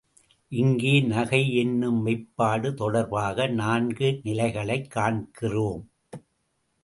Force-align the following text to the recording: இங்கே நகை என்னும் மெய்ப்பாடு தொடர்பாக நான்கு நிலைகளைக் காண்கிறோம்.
இங்கே 0.51 1.01
நகை 1.01 1.55
என்னும் 1.55 1.99
மெய்ப்பாடு 2.05 2.73
தொடர்பாக 2.73 3.47
நான்கு 3.47 4.19
நிலைகளைக் 4.23 4.89
காண்கிறோம். 4.91 5.83